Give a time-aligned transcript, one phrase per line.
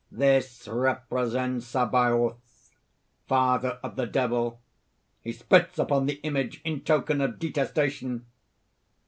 [0.11, 2.71] This represents Sabaoth,
[3.27, 4.59] father of the Devil.
[5.21, 8.25] He spits upon the image in token of detestation.